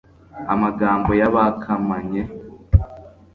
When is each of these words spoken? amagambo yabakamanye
amagambo 0.53 1.09
yabakamanye 1.21 2.21